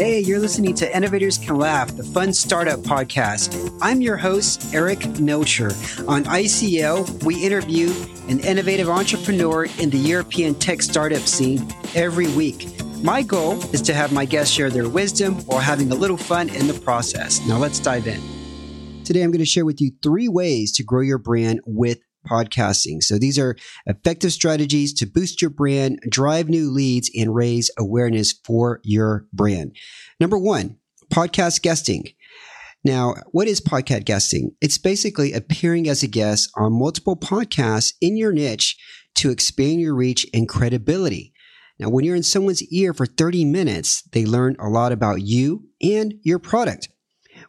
[0.00, 3.78] Hey, you're listening to Innovators Can Laugh, the fun startup podcast.
[3.82, 5.72] I'm your host, Eric Melchor.
[6.08, 7.92] On ICL, we interview
[8.26, 12.66] an innovative entrepreneur in the European tech startup scene every week.
[13.02, 16.48] My goal is to have my guests share their wisdom while having a little fun
[16.48, 17.46] in the process.
[17.46, 18.22] Now, let's dive in.
[19.04, 21.98] Today, I'm going to share with you three ways to grow your brand with
[22.28, 23.02] podcasting.
[23.02, 23.56] So these are
[23.86, 29.76] effective strategies to boost your brand, drive new leads, and raise awareness for your brand.
[30.18, 30.78] Number one,
[31.12, 32.04] podcast guesting.
[32.82, 34.52] Now, what is podcast guesting?
[34.60, 38.78] It's basically appearing as a guest on multiple podcasts in your niche
[39.16, 41.34] to expand your reach and credibility.
[41.78, 45.64] Now, when you're in someone's ear for 30 minutes, they learn a lot about you
[45.82, 46.88] and your product.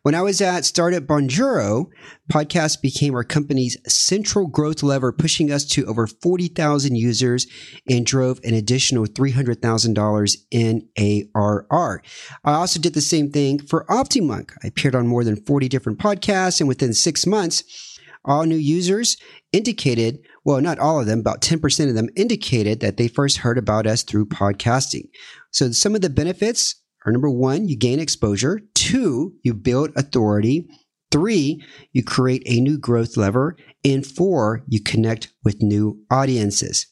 [0.04, 1.86] When I was at Startup Bonjoro,
[2.28, 7.46] podcast became our company's central growth lever, pushing us to over 40,000 users
[7.88, 12.02] and drove an additional $300,000 in ARR.
[12.44, 14.54] I also did the same thing for OptiMonk.
[14.64, 19.18] I appeared on more than 40 different podcasts, and within six months, all new users
[19.52, 23.60] indicated, well, not all of them, about 10% of them indicated that they first heard
[23.60, 25.10] about us through podcasting.
[25.52, 28.62] So some of the benefits are number one, you gain exposure.
[28.82, 30.68] Two, you build authority.
[31.12, 33.56] Three, you create a new growth lever.
[33.86, 36.88] And four, you connect with new audiences.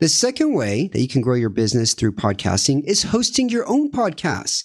[0.00, 3.90] The second way that you can grow your business through podcasting is hosting your own
[3.90, 4.64] podcast.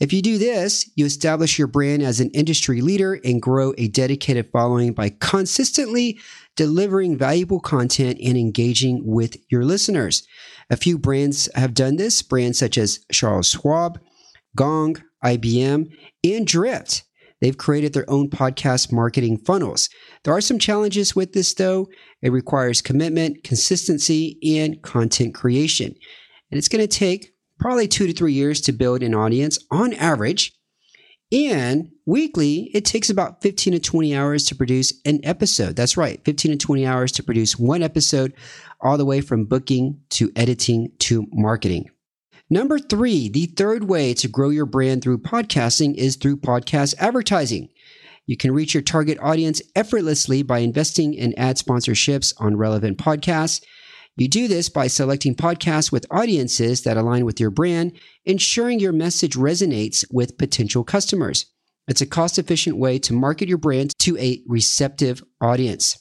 [0.00, 3.86] If you do this, you establish your brand as an industry leader and grow a
[3.86, 6.18] dedicated following by consistently
[6.56, 10.26] delivering valuable content and engaging with your listeners.
[10.70, 14.00] A few brands have done this, brands such as Charles Schwab,
[14.56, 15.90] Gong, IBM,
[16.24, 17.04] and Drift.
[17.40, 19.88] They've created their own podcast marketing funnels.
[20.24, 21.88] There are some challenges with this, though.
[22.20, 25.94] It requires commitment, consistency, and content creation.
[26.50, 29.92] And it's going to take probably two to three years to build an audience on
[29.94, 30.52] average.
[31.30, 35.76] And weekly, it takes about 15 to 20 hours to produce an episode.
[35.76, 38.32] That's right, 15 to 20 hours to produce one episode,
[38.80, 41.90] all the way from booking to editing to marketing.
[42.50, 47.68] Number three, the third way to grow your brand through podcasting is through podcast advertising.
[48.24, 53.62] You can reach your target audience effortlessly by investing in ad sponsorships on relevant podcasts.
[54.16, 57.92] You do this by selecting podcasts with audiences that align with your brand,
[58.24, 61.46] ensuring your message resonates with potential customers.
[61.86, 65.98] It's a cost efficient way to market your brand to a receptive audience.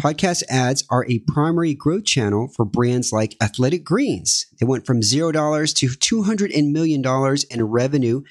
[0.00, 4.46] Podcast ads are a primary growth channel for brands like Athletic Greens.
[4.58, 8.22] They went from $0 to $200 million in revenue,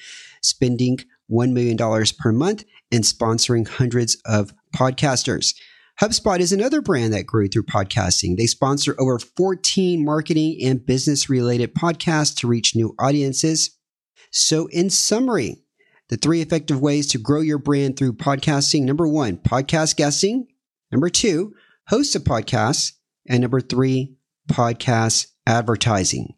[0.42, 0.98] spending
[1.30, 5.54] $1 million per month and sponsoring hundreds of podcasters.
[6.00, 8.36] HubSpot is another brand that grew through podcasting.
[8.36, 13.78] They sponsor over 14 marketing and business related podcasts to reach new audiences.
[14.30, 15.62] So, in summary,
[16.08, 20.48] the three effective ways to grow your brand through podcasting number one, podcast guesting.
[20.94, 21.52] Number two,
[21.88, 22.92] host a podcast.
[23.28, 24.14] And number three,
[24.48, 26.36] podcast advertising.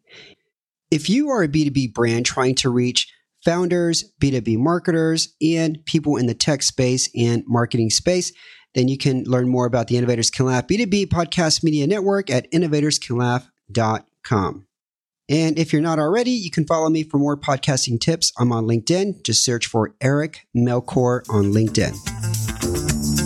[0.89, 3.07] If you are a B2B brand trying to reach
[3.45, 8.33] founders, B2B marketers, and people in the tech space and marketing space,
[8.73, 12.51] then you can learn more about the Innovators Can Laugh B2B Podcast Media Network at
[12.51, 14.65] innovatorscanlaugh.com.
[15.29, 18.33] And if you're not already, you can follow me for more podcasting tips.
[18.39, 19.23] I'm on LinkedIn.
[19.23, 22.46] Just search for Eric Melchor on LinkedIn.